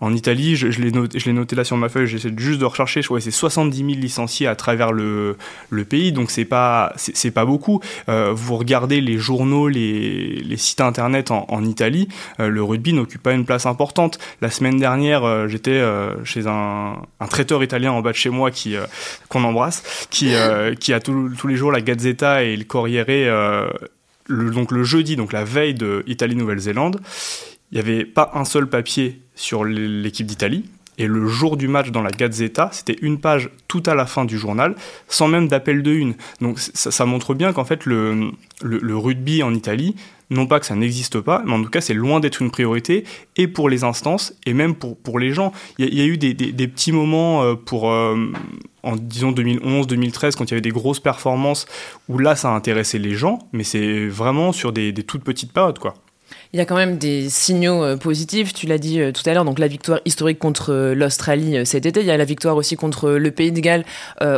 en 0.00 0.14
Italie, 0.14 0.54
je, 0.54 0.70
je 0.70 0.80
l'ai 0.80 1.32
noté, 1.32 1.56
là 1.56 1.64
sur 1.64 1.76
ma 1.76 1.88
feuille, 1.88 2.06
j'essaie 2.06 2.30
juste 2.36 2.60
de 2.60 2.64
rechercher, 2.64 3.02
je 3.02 3.08
crois 3.08 3.18
que 3.18 3.24
c'est 3.24 3.30
70 3.32 3.76
000 3.76 3.88
licenciés 4.00 4.46
à 4.46 4.54
travers 4.54 4.92
le, 4.92 5.36
pays, 5.88 6.12
donc 6.12 6.30
c'est 6.30 6.44
pas, 6.44 6.92
pas 7.34 7.44
beaucoup. 7.44 7.80
Euh, 8.08 8.32
vous 8.32 8.56
regardez 8.56 9.00
les 9.00 9.18
journaux, 9.18 9.66
les, 9.66 10.56
sites 10.56 10.80
internet 10.80 11.30
en, 11.30 11.64
Italie, 11.64 12.08
euh, 12.38 12.48
le 12.48 12.62
rugby 12.62 12.92
n'occupe 12.92 13.22
pas 13.22 13.32
une 13.32 13.44
place 13.44 13.66
importante. 13.66 14.18
La 14.40 14.50
semaine 14.50 14.78
dernière, 14.78 15.24
euh, 15.24 15.48
j'étais 15.48 15.82
chez 16.24 16.46
un, 16.46 17.02
un, 17.18 17.26
traiteur 17.26 17.62
italien 17.64 17.92
en 17.92 18.00
bas 18.00 18.12
de 18.12 18.16
chez 18.16 18.30
moi 18.30 18.50
qui 18.50 18.76
qu'on 19.28 19.42
embrasse, 19.44 20.06
qui, 20.10 20.32
qui 20.78 20.92
a 20.92 21.00
tous 21.00 21.46
les 21.46 21.56
jours 21.56 21.72
la 21.72 21.80
Gazzetta 21.80 22.44
et 22.44 22.56
le 22.56 22.64
Corriere. 22.64 23.70
Le, 24.30 24.50
donc 24.50 24.72
le 24.72 24.84
jeudi, 24.84 25.16
donc 25.16 25.32
la 25.32 25.42
veille 25.42 25.72
de 25.72 26.04
Italie-Nouvelle-Zélande, 26.06 27.00
il 27.70 27.74
n'y 27.74 27.80
avait 27.80 28.04
pas 28.04 28.30
un 28.34 28.44
seul 28.44 28.68
papier 28.68 29.20
sur 29.38 29.64
l'équipe 29.64 30.26
d'Italie. 30.26 30.64
Et 31.00 31.06
le 31.06 31.28
jour 31.28 31.56
du 31.56 31.68
match 31.68 31.92
dans 31.92 32.02
la 32.02 32.10
Gazzetta, 32.10 32.70
c'était 32.72 32.96
une 33.00 33.20
page 33.20 33.50
tout 33.68 33.84
à 33.86 33.94
la 33.94 34.04
fin 34.04 34.24
du 34.24 34.36
journal, 34.36 34.74
sans 35.06 35.28
même 35.28 35.46
d'appel 35.46 35.84
de 35.84 35.92
une. 35.92 36.14
Donc 36.40 36.58
ça, 36.58 37.04
montre 37.06 37.34
bien 37.34 37.52
qu'en 37.52 37.64
fait 37.64 37.86
le, 37.86 38.32
le, 38.62 38.96
rugby 38.96 39.44
en 39.44 39.54
Italie, 39.54 39.94
non 40.30 40.48
pas 40.48 40.58
que 40.58 40.66
ça 40.66 40.74
n'existe 40.74 41.20
pas, 41.20 41.42
mais 41.46 41.52
en 41.52 41.62
tout 41.62 41.70
cas 41.70 41.80
c'est 41.80 41.94
loin 41.94 42.18
d'être 42.18 42.42
une 42.42 42.50
priorité, 42.50 43.04
et 43.36 43.46
pour 43.46 43.68
les 43.68 43.84
instances, 43.84 44.34
et 44.44 44.54
même 44.54 44.74
pour, 44.74 44.98
pour 44.98 45.20
les 45.20 45.32
gens. 45.32 45.52
Il 45.78 45.94
y, 45.94 46.00
a 46.00 46.04
eu 46.04 46.18
des, 46.18 46.34
des, 46.34 46.68
petits 46.68 46.90
moments 46.90 47.44
euh, 47.44 47.54
pour, 47.54 47.92
euh, 47.92 48.32
en 48.82 48.96
disons 48.96 49.30
2011, 49.30 49.86
2013, 49.86 50.34
quand 50.34 50.46
il 50.46 50.50
y 50.50 50.54
avait 50.54 50.60
des 50.60 50.70
grosses 50.70 51.00
performances, 51.00 51.66
où 52.08 52.18
là 52.18 52.34
ça 52.34 52.50
a 52.50 52.56
intéressé 52.56 52.98
les 52.98 53.14
gens, 53.14 53.38
mais 53.52 53.62
c'est 53.62 54.08
vraiment 54.08 54.50
sur 54.50 54.72
des, 54.72 54.90
des 54.90 55.04
toutes 55.04 55.22
petites 55.22 55.52
périodes, 55.52 55.78
quoi. 55.78 55.94
Il 56.54 56.58
y 56.58 56.62
a 56.62 56.64
quand 56.64 56.76
même 56.76 56.96
des 56.96 57.28
signaux 57.28 57.84
euh, 57.84 57.98
positifs, 57.98 58.54
tu 58.54 58.66
l'as 58.66 58.78
dit 58.78 59.02
euh, 59.02 59.12
tout 59.12 59.20
à 59.28 59.34
l'heure, 59.34 59.44
donc 59.44 59.58
la 59.58 59.68
victoire 59.68 60.00
historique 60.06 60.38
contre 60.38 60.72
euh, 60.72 60.94
l'Australie 60.94 61.66
cet 61.66 61.84
été, 61.84 62.00
il 62.00 62.06
y 62.06 62.10
a 62.10 62.16
la 62.16 62.24
victoire 62.24 62.56
aussi 62.56 62.74
contre 62.74 63.10
le 63.10 63.30
Pays 63.30 63.52
de 63.52 63.60
Galles 63.60 63.84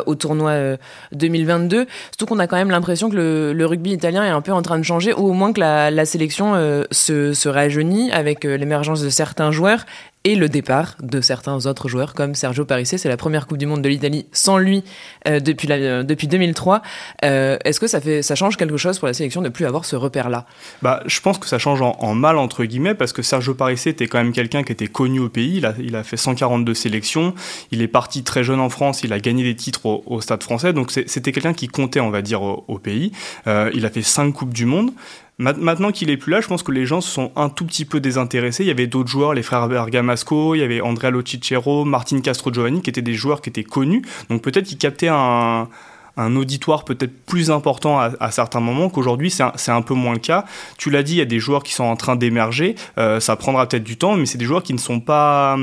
au 0.06 0.14
tournoi 0.14 0.76
2022, 1.12 1.86
surtout 2.10 2.26
qu'on 2.26 2.38
a 2.38 2.46
quand 2.46 2.56
même 2.56 2.70
l'impression 2.70 3.08
que 3.10 3.52
le, 3.56 3.66
rugby 3.66 3.92
italien 3.92 4.24
est 4.24 4.30
un 4.30 4.40
peu 4.40 4.52
en 4.52 4.62
train 4.62 4.78
de 4.78 4.82
changer, 4.82 5.12
ou 5.12 5.28
au 5.28 5.32
moins 5.32 5.52
que 5.52 5.60
la, 5.60 6.04
sélection 6.04 6.54
se, 6.90 7.48
rajeunit 7.48 8.10
avec 8.10 8.44
l'émergence 8.44 9.02
de 9.02 9.10
certains 9.10 9.52
joueurs 9.52 9.84
et 10.24 10.34
le 10.34 10.50
départ 10.50 10.96
de 11.00 11.22
certains 11.22 11.64
autres 11.64 11.88
joueurs 11.88 12.12
comme 12.12 12.34
Sergio 12.34 12.66
Parisse. 12.66 12.94
C'est 12.96 13.08
la 13.08 13.16
première 13.16 13.46
Coupe 13.46 13.56
du 13.56 13.66
Monde 13.66 13.80
de 13.80 13.88
l'Italie 13.88 14.26
sans 14.32 14.58
lui 14.58 14.84
depuis, 15.26 15.68
depuis 15.68 16.28
2003. 16.28 16.82
Euh, 17.24 17.56
Est-ce 17.64 17.80
que 17.80 17.86
ça 17.86 18.34
change 18.34 18.56
quelque 18.56 18.76
chose 18.76 18.98
pour 18.98 19.08
la 19.08 19.14
sélection 19.14 19.40
de 19.40 19.46
ne 19.46 19.52
plus 19.52 19.64
avoir 19.64 19.84
ce 19.84 19.96
repère-là? 19.96 20.46
Bah, 20.82 21.02
Je 21.06 21.20
pense 21.20 21.38
que 21.38 21.46
ça 21.46 21.58
change 21.58 21.80
en, 21.80 21.96
mal, 22.14 22.38
entre 22.38 22.64
guillemets, 22.64 22.94
parce 22.94 23.12
que 23.12 23.22
Sergio 23.22 23.54
Parisse 23.54 23.86
était 23.86 24.06
quand 24.06 24.18
même 24.18 24.32
quelqu'un 24.32 24.62
qui 24.62 24.72
était 24.72 24.86
connu 24.86 25.20
au 25.20 25.28
pays. 25.28 25.58
Il 25.58 25.66
a, 25.66 25.74
il 25.78 25.96
a, 25.96 26.02
fait 26.02 26.16
142 26.16 26.74
sélections. 26.74 27.34
Il 27.70 27.82
est 27.82 27.88
parti 27.88 28.22
très 28.22 28.44
jeune 28.44 28.60
en 28.60 28.70
France. 28.70 29.02
Il 29.02 29.12
a 29.12 29.20
gagné 29.20 29.44
des 29.44 29.56
titres 29.56 29.86
au, 29.86 30.20
Stade 30.20 30.42
français. 30.42 30.72
Donc 30.72 30.90
c'était 30.90 31.32
quelqu'un 31.32 31.54
qui 31.54 31.68
comptait, 31.68 32.00
on 32.00 32.10
va 32.10 32.22
dire, 32.22 32.42
au, 32.42 32.64
au 32.68 32.78
pays. 32.78 33.12
Euh, 33.46 33.70
il 33.74 33.86
a 33.86 33.90
fait 33.90 34.02
5 34.02 34.32
Coupes 34.32 34.54
du 34.54 34.66
Monde. 34.66 34.92
Maintenant 35.40 35.90
qu'il 35.90 36.10
est 36.10 36.18
plus 36.18 36.32
là, 36.32 36.42
je 36.42 36.48
pense 36.48 36.62
que 36.62 36.70
les 36.70 36.84
gens 36.84 37.00
se 37.00 37.10
sont 37.10 37.32
un 37.34 37.48
tout 37.48 37.64
petit 37.64 37.86
peu 37.86 37.98
désintéressés. 37.98 38.62
Il 38.62 38.66
y 38.66 38.70
avait 38.70 38.86
d'autres 38.86 39.08
joueurs, 39.08 39.32
les 39.32 39.42
frères 39.42 39.68
Bergamasco, 39.68 40.54
il 40.54 40.58
y 40.58 40.62
avait 40.62 40.82
Andrea 40.82 41.10
Locicero, 41.10 41.86
Martin 41.86 42.20
Castro 42.20 42.52
Giovanni, 42.52 42.82
qui 42.82 42.90
étaient 42.90 43.00
des 43.00 43.14
joueurs 43.14 43.40
qui 43.40 43.48
étaient 43.48 43.64
connus. 43.64 44.02
Donc 44.28 44.42
peut-être 44.42 44.66
qu'ils 44.66 44.76
captaient 44.76 45.08
un, 45.08 45.68
auditoire 46.16 46.84
peut-être 46.84 47.24
plus 47.24 47.50
important 47.50 47.98
à, 47.98 48.30
certains 48.30 48.60
moments 48.60 48.88
qu'aujourd'hui 48.88 49.30
c'est 49.30 49.70
un, 49.70 49.82
peu 49.82 49.94
moins 49.94 50.12
le 50.12 50.18
cas. 50.18 50.44
Tu 50.78 50.90
l'as 50.90 51.02
dit, 51.02 51.14
il 51.14 51.18
y 51.18 51.22
a 51.22 51.26
des 51.26 51.38
joueurs 51.38 51.62
qui 51.62 51.72
sont 51.72 51.84
en 51.84 51.96
train 51.96 52.16
d'émerger. 52.16 52.74
Euh, 52.98 53.20
ça 53.20 53.36
prendra 53.36 53.66
peut-être 53.66 53.84
du 53.84 53.96
temps, 53.96 54.16
mais 54.16 54.26
c'est 54.26 54.38
des 54.38 54.44
joueurs 54.44 54.62
qui 54.62 54.72
ne 54.72 54.78
sont 54.78 55.00
pas 55.00 55.56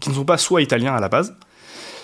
qui 0.00 0.10
ne 0.10 0.14
sont 0.14 0.24
pas 0.24 0.38
soit 0.38 0.60
italiens 0.60 0.94
à 0.94 1.00
la 1.00 1.08
base, 1.08 1.36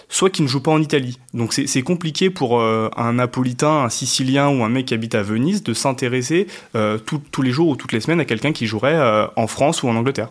soit 0.08 0.30
qui 0.30 0.42
ne 0.42 0.46
joue 0.46 0.60
pas 0.60 0.70
en 0.70 0.80
Italie. 0.80 1.18
Donc 1.34 1.52
c'est 1.52 1.82
compliqué 1.82 2.30
pour 2.30 2.60
euh, 2.60 2.88
un 2.96 3.14
Napolitain, 3.14 3.84
un 3.84 3.88
Sicilien 3.88 4.48
ou 4.48 4.62
un 4.62 4.68
mec 4.68 4.86
qui 4.86 4.94
habite 4.94 5.14
à 5.14 5.22
Venise 5.22 5.62
de 5.62 5.74
s'intéresser 5.74 6.46
euh, 6.76 6.98
tous 6.98 7.42
les 7.42 7.50
jours 7.50 7.68
ou 7.68 7.76
toutes 7.76 7.92
les 7.92 8.00
semaines 8.00 8.20
à 8.20 8.24
quelqu'un 8.24 8.52
qui 8.52 8.66
jouerait 8.66 9.28
en 9.36 9.46
France 9.46 9.82
ou 9.82 9.88
en 9.88 9.96
Angleterre. 9.96 10.30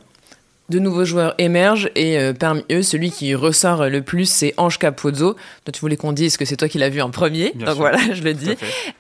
De 0.69 0.77
nouveaux 0.77 1.03
joueurs 1.03 1.33
émergent 1.39 1.89
et 1.95 2.19
euh, 2.19 2.31
parmi 2.31 2.63
eux, 2.71 2.83
celui 2.83 3.09
qui 3.09 3.33
ressort 3.33 3.89
le 3.89 4.03
plus, 4.03 4.29
c'est 4.29 4.53
Ange 4.57 4.77
Capozzo. 4.77 5.35
Donc 5.65 5.73
tu 5.73 5.79
voulais 5.79 5.97
qu'on 5.97 6.11
dise 6.11 6.37
que 6.37 6.45
c'est 6.45 6.57
toi 6.57 6.67
qui 6.67 6.77
l'as 6.77 6.89
vu 6.89 7.01
en 7.01 7.09
premier. 7.09 7.53
donc 7.55 7.75
voilà, 7.77 7.97
je 8.13 8.21
le 8.21 8.35
dis. 8.35 8.51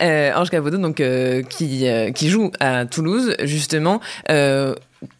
Euh, 0.01 0.31
Ange 0.35 0.49
Capozzo, 0.49 0.77
donc 0.77 0.99
euh, 0.99 1.43
qui 1.43 1.85
qui 2.15 2.29
joue 2.29 2.51
à 2.59 2.85
Toulouse 2.85 3.35
justement. 3.43 4.01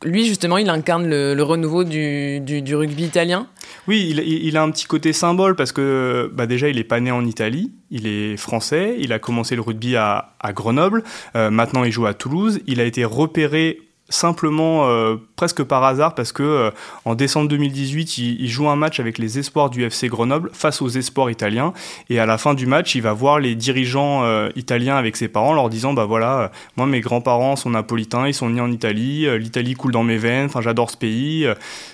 lui 0.03 0.25
justement, 0.25 0.57
il 0.57 0.69
incarne 0.69 1.07
le, 1.07 1.41
renouveau 1.43 1.83
du, 1.83 2.39
du, 2.39 2.75
rugby 2.75 3.03
italien? 3.03 3.47
Oui, 3.87 4.07
il, 4.09 4.19
il, 4.19 4.57
a 4.57 4.63
un 4.63 4.71
petit 4.71 4.85
côté 4.85 5.13
symbole 5.13 5.55
parce 5.55 5.71
que 5.71 6.31
bah 6.33 6.47
déjà, 6.47 6.67
il 6.67 6.79
est 6.79 6.83
pas 6.83 6.99
né 6.99 7.11
en 7.11 7.25
Italie, 7.25 7.71
il 7.91 8.07
est 8.07 8.37
français, 8.37 8.95
il 8.99 9.13
a 9.13 9.19
commencé 9.19 9.55
le 9.55 9.61
rugby 9.61 9.95
à, 9.95 10.33
à 10.39 10.51
Grenoble, 10.51 11.03
maintenant 11.35 11.83
il 11.83 11.91
joue 11.91 12.07
à 12.07 12.15
Toulouse, 12.15 12.59
il 12.65 12.79
a 12.81 12.85
été 12.85 13.05
repéré 13.05 13.88
simplement 14.09 14.87
euh, 14.87 15.15
presque 15.35 15.63
par 15.63 15.83
hasard 15.83 16.15
parce 16.15 16.31
que 16.31 16.43
euh, 16.43 16.71
en 17.05 17.15
décembre 17.15 17.47
2018 17.47 18.17
il, 18.17 18.49
joue 18.49 18.67
un 18.67 18.75
match 18.75 18.99
avec 18.99 19.17
les 19.19 19.37
espoirs 19.37 19.69
du 19.69 19.83
FC 19.83 20.07
Grenoble 20.07 20.49
face 20.53 20.81
aux 20.81 20.89
espoirs 20.89 21.29
italiens. 21.29 21.73
Et 22.09 22.19
à 22.19 22.25
la 22.25 22.37
fin 22.37 22.55
du 22.55 22.65
match 22.65 22.95
il 22.95 23.01
va 23.01 23.13
voir 23.13 23.39
les 23.39 23.55
dirigeants 23.55 24.23
euh, 24.23 24.49
italiens 24.55 24.95
avec 24.97 25.15
ses 25.15 25.27
parents 25.27 25.53
leur 25.53 25.69
disant 25.69 25.93
bah 25.93 26.05
voilà 26.05 26.51
moi 26.75 26.87
mes 26.87 27.01
grands-parents 27.01 27.55
sont 27.55 27.69
napolitains 27.69 28.27
ils 28.27 28.33
sont 28.33 28.49
nés 28.49 28.61
en 28.61 28.71
Italie 28.71 29.27
l'Italie 29.37 29.75
coule 29.75 29.91
dans 29.91 30.03
mes 30.03 30.17
veines 30.17 30.47
enfin 30.47 30.61
j'adore 30.61 30.89
ce 30.89 30.97
pays 30.97 31.47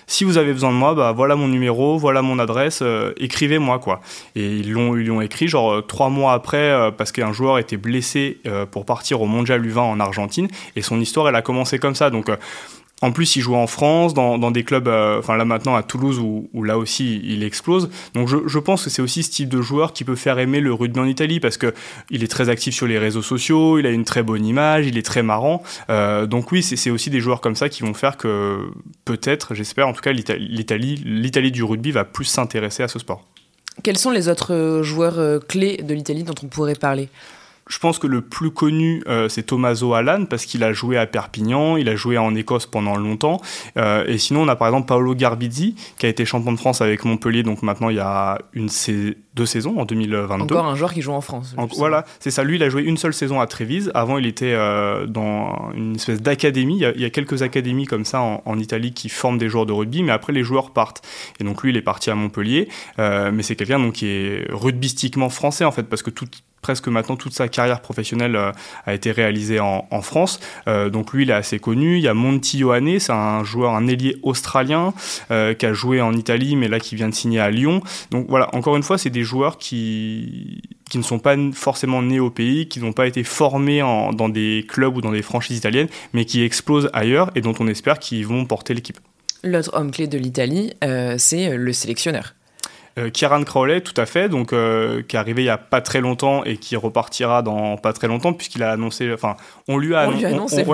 si 0.08 0.24
vous 0.24 0.38
avez 0.38 0.54
besoin 0.54 0.72
de 0.72 0.78
moi 0.78 0.96
bah 0.96 1.12
voilà 1.12 1.36
mon 1.36 1.48
numéro 1.48 1.98
voilà 1.98 2.22
mon 2.22 2.40
adresse 2.40 2.82
écrivez-moi 3.18 3.80
quoi. 3.80 4.00
Et 4.36 4.58
ils 4.58 4.72
l'ont 4.72 4.96
ils 4.96 5.24
écrit 5.24 5.48
genre 5.48 5.86
trois 5.86 6.10
mois 6.10 6.34
après 6.34 6.92
parce 6.98 7.12
qu'un 7.12 7.34
joueur 7.34 7.60
était 7.60 7.78
blessé 7.78 8.40
pour 8.72 8.86
partir 8.86 9.22
au 9.22 9.26
Mondial 9.26 9.66
U20 9.66 9.80
en 9.80 10.00
Argentine. 10.00 10.48
Et 10.76 10.82
son 10.82 11.00
histoire 11.02 11.28
elle 11.28 11.36
a 11.36 11.42
commencé 11.42 11.80
comme 11.80 11.96
ça 11.96 12.05
donc, 12.10 12.30
euh, 12.30 12.38
en 13.02 13.12
plus, 13.12 13.36
il 13.36 13.42
joue 13.42 13.56
en 13.56 13.68
France, 13.68 14.14
dans, 14.14 14.52
des 14.52 14.64
clubs, 14.64 14.88
euh, 14.88 15.20
enfin 15.20 15.36
là 15.36 15.44
maintenant 15.44 15.76
à 15.76 15.84
Toulouse, 15.84 16.18
où, 16.20 16.64
là 16.64 16.78
aussi 16.78 17.22
il 17.24 17.44
explose. 17.44 17.90
Donc 18.14 18.28
je, 18.28 18.60
pense 18.60 18.86
que 18.86 18.90
c'est 18.90 19.02
aussi 19.02 19.22
ce 19.22 19.30
type 19.30 19.50
de 19.50 19.62
joueur 19.62 19.92
qui 19.92 20.04
peut 20.06 20.16
faire 20.16 20.40
aimer 20.40 20.62
le 20.62 20.74
rugby 20.74 21.00
en 21.00 21.06
Italie, 21.06 21.40
parce 21.40 21.58
que 21.58 21.74
il 22.10 22.24
est 22.24 22.28
très 22.28 22.50
actif 22.50 22.74
sur 22.74 22.88
les 22.88 22.98
réseaux 22.98 23.22
sociaux, 23.22 23.78
il 23.78 23.86
a 23.86 23.90
une 23.90 24.06
très 24.06 24.24
bonne 24.24 24.46
image, 24.46 24.88
il 24.88 24.98
est 24.98 25.06
très 25.06 25.24
marrant. 25.24 25.62
Euh, 25.90 26.26
donc 26.26 26.52
oui, 26.52 26.64
c'est 26.64 26.90
aussi 26.90 27.10
des 27.10 27.20
joueurs 27.20 27.42
comme 27.42 27.56
ça 27.56 27.68
qui 27.68 27.84
vont 27.84 27.94
faire 27.94 28.16
que 28.18 28.60
peut-être, 29.04 29.54
j'espère 29.54 29.88
en 29.88 29.94
tout 29.94 30.02
cas, 30.02 30.14
l'Italie, 30.14 30.96
l'Italie 31.06 31.52
du 31.52 31.64
rugby 31.64 31.92
va 31.92 32.06
plus 32.06 32.26
s'intéresser 32.26 32.82
à 32.82 32.88
ce 32.88 32.98
sport. 32.98 33.26
Quels 33.84 33.98
sont 33.98 34.12
les 34.12 34.30
autres 34.30 34.82
joueurs 34.84 35.46
clés 35.48 35.78
de 35.84 35.94
l'Italie 35.94 36.24
dont 36.24 36.36
on 36.42 36.48
pourrait 36.48 36.76
parler? 36.76 37.10
Je 37.68 37.80
pense 37.80 37.98
que 37.98 38.06
le 38.06 38.22
plus 38.22 38.52
connu, 38.52 39.02
euh, 39.08 39.28
c'est 39.28 39.44
Tommaso 39.44 39.94
Allan, 39.94 40.26
parce 40.26 40.46
qu'il 40.46 40.64
a 40.64 40.72
joué 40.72 40.98
à 40.98 41.08
Perpignan, 41.08 41.78
il 41.78 41.90
a 41.90 41.96
joué 41.96 42.18
en 42.18 42.36
Écosse 42.36 42.68
pendant 42.68 42.96
longtemps. 42.96 43.42
Euh, 43.78 44.06
et 44.08 44.20
sinon, 44.20 44.44
on 44.44 44.48
a 44.48 44.56
par 44.56 44.68
exemple 44.68 44.88
Paolo 44.88 45.16
Garbizzi, 45.16 45.76
qui 45.98 46.06
a 46.06 46.10
été 46.10 46.26
champion 46.26 46.52
de 46.52 46.58
France 46.58 46.82
avec 46.82 47.06
Montpellier, 47.06 47.42
donc 47.42 47.64
maintenant 47.64 47.90
il 47.90 47.96
y 47.96 48.00
a 48.00 48.38
une 48.54 48.70
deux 49.36 49.46
saisons, 49.46 49.78
en 49.80 49.86
2022. 49.86 50.44
Encore 50.44 50.66
un 50.66 50.76
joueur 50.76 50.94
qui 50.94 51.02
joue 51.02 51.12
en 51.12 51.22
France. 51.22 51.56
voilà, 51.76 52.06
c'est 52.20 52.32
ça. 52.32 52.44
Lui, 52.44 52.56
il 52.56 52.64
a 52.64 52.70
joué 52.70 52.84
une 52.84 52.98
seule 52.98 53.14
saison 53.14 53.42
à 53.42 53.48
Trévise. 53.48 53.92
Avant, 53.94 54.18
il 54.18 54.28
était 54.28 54.54
euh, 54.54 55.08
dans 55.08 55.72
une 55.76 55.96
espèce 55.96 56.22
d'académie. 56.22 56.82
Il, 56.96 57.02
y 57.02 57.06
a 57.06 57.10
quelques 57.10 57.42
académies 57.42 57.86
comme 57.86 58.06
ça 58.06 58.22
en, 58.22 58.42
en, 58.46 58.60
Italie 58.60 58.94
qui 58.94 59.10
forment 59.10 59.38
des 59.38 59.50
joueurs 59.50 59.66
de 59.66 59.74
rugby, 59.74 60.04
mais 60.04 60.14
après, 60.14 60.32
les 60.32 60.44
joueurs 60.44 60.72
partent. 60.72 61.06
Et 61.42 61.44
donc, 61.44 61.64
lui, 61.64 61.72
il 61.72 61.78
est 61.78 61.82
parti 61.82 62.10
à 62.10 62.16
Montpellier. 62.16 62.70
mais 62.98 63.44
c'est 63.44 63.58
quelqu'un 63.58 63.92
qui 63.92 64.08
est 64.08 64.48
rugbystiquement 64.52 65.30
français, 65.30 65.66
en 65.66 65.72
fait, 65.72 65.84
parce 65.84 66.02
que 66.02 66.12
tout 66.12 66.28
presque 66.66 66.88
maintenant 66.88 67.16
toute 67.16 67.36
sa 67.36 67.48
carrière 67.48 67.80
professionnelle 67.80 68.36
euh, 68.36 68.52
a 68.88 68.96
été 68.96 69.12
réalisée 69.12 69.60
en, 69.60 70.02
France. 70.02 70.40
Euh, 70.68 70.90
donc 70.90 71.14
lui, 71.14 71.22
il 71.22 71.30
est 71.30 71.34
assez 71.34 71.60
connu. 71.60 71.98
Il 71.98 72.04
y 72.04 72.08
a 72.08 72.16
Monty 72.16 72.58
Ioane, 72.58 72.98
c'est 72.98 73.12
un 73.12 73.44
joueur, 73.44 73.76
un 73.76 73.86
ailier 73.86 74.18
australien 74.24 74.92
euh, 75.30 75.54
qui 75.54 75.68
a 75.68 75.74
joué 75.74 76.02
en 76.02 76.14
Italie, 76.14 76.56
mais 76.56 76.68
là 76.68 76.80
qui 76.80 76.96
vient 76.96 77.08
de 77.08 77.14
signer 77.14 77.40
à 77.40 77.52
Lyon. 77.52 77.82
Donc 78.10 78.26
voilà, 78.30 78.50
encore 78.56 78.76
une 78.76 78.82
fois, 78.82 78.98
c'est 78.98 79.12
des 79.12 79.22
joueurs 79.22 79.60
qui 79.60 80.64
qui 80.90 80.98
ne 80.98 81.04
sont 81.04 81.20
pas 81.20 81.36
forcément 81.54 82.02
nés 82.02 82.20
au 82.20 82.32
pays, 82.32 82.68
qui 82.68 82.80
n'ont 82.80 82.94
pas 82.94 83.06
été 83.06 83.24
formés 83.24 83.82
dans 83.82 84.30
des 84.30 84.66
clubs 84.68 84.98
ou 84.98 85.02
dans 85.02 85.12
des 85.12 85.22
franchises 85.22 85.58
italiennes, 85.58 85.88
mais 86.14 86.26
qui 86.26 86.42
explosent 86.42 86.90
ailleurs 86.94 87.30
et 87.36 87.42
dont 87.42 87.54
on 87.60 87.68
espère 87.68 88.00
qu'ils 88.00 88.26
vont 88.26 88.46
porter 88.46 88.74
l'équipe. 88.74 89.00
L'autre 89.44 89.70
homme 89.74 89.92
clé 89.92 90.08
de 90.08 90.18
l'Italie, 90.18 90.74
c'est 91.18 91.58
le 91.58 91.74
sélectionneur. 91.74 92.34
Euh, 92.98 93.10
Kieran 93.10 93.44
Crowley, 93.44 93.82
tout 93.82 94.00
à 94.00 94.06
fait, 94.06 94.30
donc 94.30 94.54
euh, 94.54 95.02
qui 95.02 95.18
est 95.18 95.20
arrivé 95.20 95.44
il 95.44 95.48
y 95.48 95.50
a 95.50 95.58
pas 95.58 95.82
très 95.82 96.00
longtemps 96.00 96.46
et 96.46 96.56
qui 96.56 96.78
repartira 96.78 97.42
dans 97.42 97.76
pas 97.76 97.92
très 97.92 98.08
longtemps 98.08 98.32
puisqu'il 98.32 98.64
a 98.64 98.72
annoncé, 98.72 99.12
enfin, 99.12 99.36
on 99.68 99.78
lui 99.78 99.96
a, 99.96 100.02
annoncé. 100.02 100.66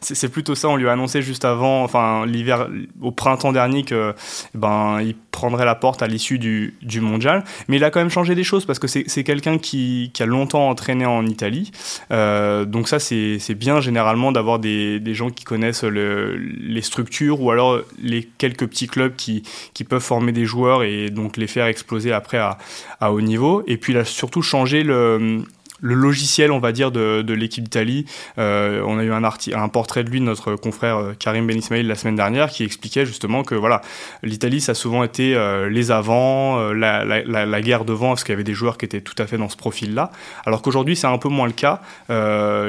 c'est 0.00 0.30
plutôt 0.30 0.54
ça, 0.54 0.70
on 0.70 0.76
lui 0.76 0.88
a 0.88 0.92
annoncé 0.92 1.20
juste 1.20 1.44
avant, 1.44 1.84
enfin, 1.84 2.24
l'hiver, 2.24 2.68
au 3.02 3.12
printemps 3.12 3.52
dernier 3.52 3.82
que, 3.82 4.14
ben, 4.54 5.00
il 5.02 5.14
prendrait 5.36 5.66
la 5.66 5.74
porte 5.74 6.02
à 6.02 6.06
l'issue 6.06 6.38
du, 6.38 6.74
du, 6.80 7.02
mondial. 7.02 7.44
Mais 7.68 7.76
il 7.76 7.84
a 7.84 7.90
quand 7.90 8.00
même 8.00 8.08
changé 8.08 8.34
des 8.34 8.42
choses 8.42 8.64
parce 8.64 8.78
que 8.78 8.86
c'est 8.86 9.22
quelqu'un 9.22 9.58
qui, 9.58 10.10
qui, 10.14 10.22
a 10.22 10.26
longtemps 10.26 10.70
entraîné 10.70 11.04
en 11.04 11.26
Italie. 11.26 11.72
Euh, 12.10 12.64
donc 12.64 12.88
ça, 12.88 12.98
c'est 12.98 13.54
bien 13.54 13.82
généralement 13.82 14.32
d'avoir 14.32 14.58
des, 14.58 14.98
des, 14.98 15.12
gens 15.12 15.28
qui 15.28 15.44
connaissent 15.44 15.84
le, 15.84 16.36
les 16.36 16.80
structures 16.80 17.42
ou 17.42 17.50
alors 17.50 17.82
les 18.02 18.26
quelques 18.38 18.66
petits 18.66 18.86
clubs 18.86 19.14
qui, 19.14 19.42
qui 19.74 19.84
peuvent 19.84 20.02
former 20.02 20.32
des 20.32 20.46
joueurs 20.46 20.82
et 20.82 21.10
donc 21.10 21.36
les 21.36 21.46
faire 21.46 21.66
exploser 21.66 22.12
après 22.12 22.38
à, 22.38 22.56
à 23.00 23.12
haut 23.12 23.20
niveau. 23.20 23.62
Et 23.66 23.76
puis 23.76 23.92
il 23.92 23.98
a 23.98 24.06
surtout 24.06 24.40
changé 24.40 24.82
le, 24.84 25.42
le 25.80 25.94
logiciel, 25.94 26.50
on 26.52 26.58
va 26.58 26.72
dire, 26.72 26.90
de, 26.90 27.22
de 27.22 27.34
l'équipe 27.34 27.64
d'Italie. 27.64 28.06
Euh, 28.38 28.82
on 28.86 28.98
a 28.98 29.04
eu 29.04 29.12
un, 29.12 29.22
un 29.22 29.68
portrait 29.68 30.04
de 30.04 30.10
lui, 30.10 30.20
de 30.20 30.24
notre 30.24 30.56
confrère 30.56 30.96
euh, 30.96 31.12
Karim 31.18 31.46
Ben 31.46 31.58
Ismail, 31.58 31.82
la 31.84 31.94
semaine 31.94 32.16
dernière, 32.16 32.50
qui 32.50 32.64
expliquait 32.64 33.06
justement 33.06 33.42
que 33.42 33.54
voilà, 33.54 33.82
l'Italie, 34.22 34.60
ça 34.60 34.72
a 34.72 34.74
souvent 34.74 35.02
été 35.02 35.34
euh, 35.34 35.68
les 35.68 35.90
avants, 35.90 36.58
euh, 36.58 36.72
la, 36.72 37.04
la, 37.04 37.46
la, 37.46 37.60
guerre 37.60 37.84
devant, 37.84 38.10
parce 38.10 38.24
qu'il 38.24 38.32
y 38.32 38.34
avait 38.34 38.44
des 38.44 38.54
joueurs 38.54 38.78
qui 38.78 38.84
étaient 38.84 39.00
tout 39.00 39.14
à 39.18 39.26
fait 39.26 39.38
dans 39.38 39.48
ce 39.48 39.56
profil-là. 39.56 40.10
Alors 40.44 40.62
qu'aujourd'hui, 40.62 40.96
c'est 40.96 41.06
un 41.06 41.18
peu 41.18 41.28
moins 41.28 41.46
le 41.46 41.52
cas. 41.52 41.80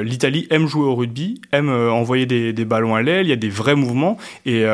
L'Italie 0.02 0.46
aime 0.50 0.66
jouer 0.66 0.84
au 0.84 0.94
rugby, 0.94 1.40
aime 1.52 1.70
envoyer 1.70 2.26
des, 2.26 2.52
des, 2.52 2.64
ballons 2.64 2.94
à 2.94 3.02
l'aile, 3.02 3.26
il 3.26 3.30
y 3.30 3.32
a 3.32 3.36
des 3.36 3.48
vrais 3.48 3.74
mouvements, 3.74 4.18
et 4.46 4.64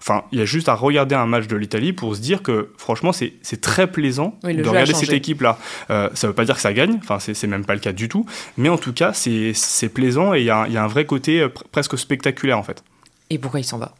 Enfin, 0.00 0.24
il 0.32 0.38
y 0.38 0.42
a 0.42 0.46
juste 0.46 0.68
à 0.70 0.74
regarder 0.74 1.14
un 1.14 1.26
match 1.26 1.46
de 1.46 1.56
l'Italie 1.56 1.92
pour 1.92 2.16
se 2.16 2.20
dire 2.20 2.42
que 2.42 2.72
franchement, 2.78 3.12
c'est 3.12 3.60
très 3.60 3.86
plaisant 3.86 4.38
de 4.42 4.66
regarder 4.66 4.94
cette 4.94 5.12
équipe-là. 5.12 5.58
Euh, 5.90 6.08
ça 6.14 6.26
ne 6.26 6.30
veut 6.30 6.34
pas 6.34 6.44
dire 6.46 6.54
que 6.54 6.62
ça 6.62 6.72
gagne, 6.72 6.98
enfin, 7.02 7.18
c'est 7.18 7.46
même 7.46 7.66
pas 7.66 7.74
le 7.74 7.80
cas 7.80 7.92
du 7.92 8.08
tout, 8.08 8.24
mais 8.56 8.68
en 8.68 8.78
tout 8.78 8.94
cas, 8.94 9.12
c'est 9.12 9.88
plaisant 9.92 10.34
et 10.34 10.40
il 10.40 10.44
y, 10.44 10.46
y, 10.46 10.50
a 10.50 10.84
un 10.84 10.86
vrai 10.86 11.04
côté 11.04 11.40
euh, 11.40 11.48
presque 11.70 11.98
spectaculaire 11.98 12.58
en 12.58 12.62
fait. 12.62 12.82
Et 13.28 13.38
pourquoi 13.38 13.60
il 13.60 13.64
s'en 13.64 13.78
va? 13.78 13.94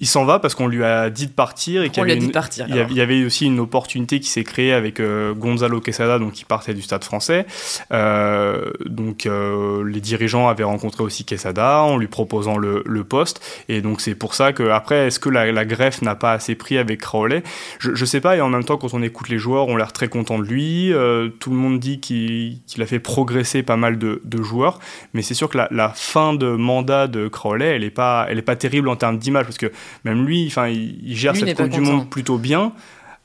Il 0.00 0.06
s'en 0.06 0.24
va 0.24 0.38
parce 0.38 0.54
qu'on 0.54 0.66
lui 0.66 0.84
a 0.84 1.10
dit 1.10 1.26
de 1.26 1.32
partir 1.32 1.82
et 1.82 1.90
qu'il 1.90 2.08
y, 2.08 2.12
il 2.12 2.96
y, 2.96 3.00
avait 3.00 3.24
aussi 3.24 3.46
une 3.46 3.60
opportunité 3.60 4.20
qui 4.20 4.28
s'est 4.28 4.44
créée 4.44 4.72
avec 4.72 4.98
euh, 4.98 5.34
Gonzalo 5.34 5.80
Quesada, 5.80 6.18
donc 6.18 6.32
qui 6.32 6.44
partait 6.44 6.74
du 6.74 6.82
Stade 6.82 7.04
Français. 7.04 7.46
Euh, 7.92 8.70
donc 8.86 9.26
euh, 9.26 9.84
les 9.84 10.00
dirigeants 10.00 10.48
avaient 10.48 10.64
rencontré 10.64 11.02
aussi 11.02 11.24
Quesada 11.24 11.82
en 11.82 11.96
lui 11.96 12.08
proposant 12.08 12.56
le, 12.56 12.82
le 12.86 13.04
poste 13.04 13.40
et 13.68 13.80
donc 13.80 14.00
c'est 14.00 14.14
pour 14.14 14.34
ça 14.34 14.52
que 14.52 14.70
après 14.70 15.06
est-ce 15.06 15.20
que 15.20 15.28
la, 15.28 15.52
la 15.52 15.64
greffe 15.64 16.02
n'a 16.02 16.14
pas 16.14 16.32
assez 16.32 16.54
pris 16.54 16.78
avec 16.78 17.00
Crowley 17.00 17.42
je, 17.78 17.94
je 17.94 18.04
sais 18.04 18.20
pas 18.20 18.36
et 18.36 18.40
en 18.40 18.48
même 18.48 18.64
temps 18.64 18.76
quand 18.76 18.94
on 18.94 19.02
écoute 19.02 19.28
les 19.28 19.38
joueurs 19.38 19.68
on 19.68 19.74
a 19.74 19.78
l'air 19.78 19.92
très 19.92 20.08
contents 20.08 20.38
de 20.38 20.44
lui. 20.44 20.92
tout 21.40 21.50
le 21.50 21.56
monde 21.56 21.78
dit 21.78 22.00
qu'il 22.00 22.60
a 22.80 22.86
fait 22.86 22.98
progresser 22.98 23.62
pas 23.62 23.76
mal 23.76 23.98
de, 23.98 24.20
de 24.24 24.42
joueurs, 24.42 24.78
mais 25.14 25.22
c'est 25.22 25.34
sûr 25.34 25.48
que 25.48 25.58
la, 25.58 25.68
la, 25.70 25.90
fin 25.90 26.34
de 26.34 26.48
mandat 26.48 27.06
de 27.06 27.28
Crowley 27.28 27.66
elle 27.66 27.84
est 27.84 27.90
pas 27.90 28.26
elle 28.28 28.38
est 28.38 28.42
pas 28.42 28.56
terrible 28.56 28.88
en 28.88 28.96
termes 28.96 29.18
d'image 29.18 29.44
parce 29.44 29.58
que 29.58 29.69
même 30.04 30.26
lui, 30.26 30.46
enfin, 30.46 30.68
il, 30.68 31.16
gère 31.16 31.36
cette 31.36 31.56
Coupe 31.56 31.68
du 31.68 31.80
Monde 31.80 32.08
plutôt 32.08 32.38
bien, 32.38 32.72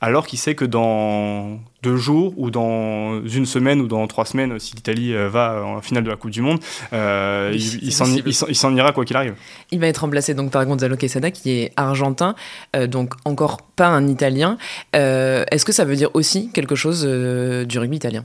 alors 0.00 0.26
qu'il 0.26 0.38
sait 0.38 0.54
que 0.54 0.64
dans 0.64 1.58
deux 1.82 1.96
jours 1.96 2.34
ou 2.36 2.50
dans 2.50 3.24
une 3.24 3.46
semaine 3.46 3.80
ou 3.80 3.86
dans 3.86 4.06
trois 4.06 4.26
semaines, 4.26 4.58
si 4.58 4.74
l'Italie 4.74 5.14
euh, 5.14 5.28
va 5.28 5.62
en 5.64 5.80
finale 5.80 6.04
de 6.04 6.10
la 6.10 6.16
Coupe 6.16 6.32
du 6.32 6.42
Monde, 6.42 6.58
euh, 6.92 7.50
il, 7.54 7.92
s'en 7.92 8.76
ira 8.76 8.92
quoi 8.92 9.04
qu'il 9.04 9.16
arrive. 9.16 9.34
Il 9.70 9.80
va 9.80 9.86
être 9.86 9.98
remplacé 9.98 10.34
donc 10.34 10.50
par 10.50 10.66
Gonzalo 10.66 10.96
Quesada 10.96 11.30
qui 11.30 11.50
est 11.52 11.72
argentin, 11.76 12.34
euh, 12.74 12.86
donc 12.86 13.14
encore 13.24 13.62
pas 13.62 13.88
un 13.88 14.06
Italien. 14.06 14.58
Est-ce 14.92 15.64
que 15.64 15.72
ça 15.72 15.84
veut 15.84 15.96
dire 15.96 16.10
aussi 16.14 16.50
quelque 16.52 16.74
chose 16.74 17.04
du 17.04 17.78
rugby 17.78 17.96
italien? 17.96 18.24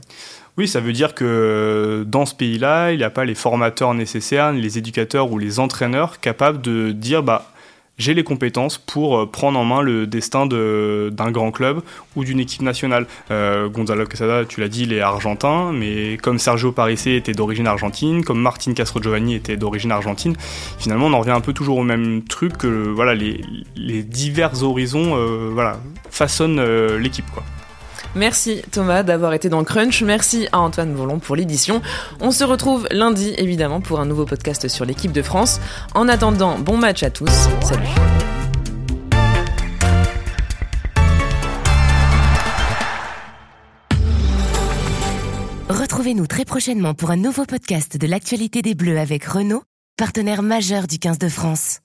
Oui, 0.58 0.68
ça 0.68 0.80
veut 0.80 0.92
dire 0.92 1.14
que 1.14 2.04
dans 2.06 2.26
ce 2.26 2.34
pays-là, 2.34 2.92
il 2.92 2.98
n'y 2.98 3.04
a 3.04 3.10
pas 3.10 3.24
les 3.24 3.34
formateurs 3.34 3.94
nécessaires, 3.94 4.52
les 4.52 4.76
éducateurs 4.76 5.32
ou 5.32 5.38
les 5.38 5.58
entraîneurs 5.58 6.20
capables 6.20 6.60
de 6.60 6.92
dire 6.92 7.22
bah 7.22 7.51
j'ai 7.98 8.14
les 8.14 8.24
compétences 8.24 8.78
pour 8.78 9.18
euh, 9.18 9.26
prendre 9.26 9.58
en 9.58 9.64
main 9.64 9.82
le 9.82 10.06
destin 10.06 10.46
d'un 10.46 11.30
grand 11.30 11.50
club 11.50 11.82
ou 12.16 12.24
d'une 12.24 12.40
équipe 12.40 12.62
nationale. 12.62 13.06
Euh, 13.30 13.68
Gonzalo 13.68 14.06
Quesada, 14.06 14.44
tu 14.44 14.60
l'as 14.60 14.68
dit, 14.68 14.82
il 14.82 14.92
est 14.92 15.00
argentin, 15.00 15.72
mais 15.72 16.16
comme 16.16 16.38
Sergio 16.38 16.72
Parisse 16.72 17.06
était 17.06 17.32
d'origine 17.32 17.66
argentine, 17.66 18.24
comme 18.24 18.40
Martin 18.40 18.72
Castro 18.74 19.02
Giovanni 19.02 19.34
était 19.34 19.56
d'origine 19.56 19.92
argentine, 19.92 20.36
finalement 20.78 21.06
on 21.06 21.12
en 21.12 21.20
revient 21.20 21.30
un 21.30 21.40
peu 21.40 21.52
toujours 21.52 21.78
au 21.78 21.84
même 21.84 22.22
truc 22.22 22.58
que 22.58 22.66
voilà, 22.66 23.14
les, 23.14 23.42
divers 24.02 24.62
horizons 24.62 25.16
euh, 25.16 25.50
voilà, 25.52 25.78
façonnent 26.10 26.62
l'équipe. 26.96 27.24
Merci 28.14 28.62
Thomas 28.70 29.02
d'avoir 29.02 29.32
été 29.32 29.48
dans 29.48 29.64
Crunch. 29.64 30.02
Merci 30.02 30.48
à 30.52 30.60
Antoine 30.60 30.92
Bourlon 30.92 31.18
pour 31.18 31.36
l'édition. 31.36 31.80
On 32.20 32.30
se 32.30 32.44
retrouve 32.44 32.86
lundi 32.90 33.34
évidemment 33.38 33.80
pour 33.80 34.00
un 34.00 34.06
nouveau 34.06 34.26
podcast 34.26 34.68
sur 34.68 34.84
l'équipe 34.84 35.12
de 35.12 35.22
France. 35.22 35.60
En 35.94 36.08
attendant, 36.08 36.58
bon 36.58 36.76
match 36.76 37.02
à 37.02 37.10
tous. 37.10 37.30
Salut. 37.62 37.88
Retrouvez-nous 45.68 46.26
très 46.26 46.44
prochainement 46.44 46.94
pour 46.94 47.10
un 47.10 47.16
nouveau 47.16 47.44
podcast 47.44 47.96
de 47.96 48.06
l'actualité 48.06 48.60
des 48.62 48.74
Bleus 48.74 48.98
avec 48.98 49.24
Renault, 49.24 49.62
partenaire 49.96 50.42
majeur 50.42 50.86
du 50.86 50.98
15 50.98 51.18
de 51.18 51.28
France. 51.28 51.81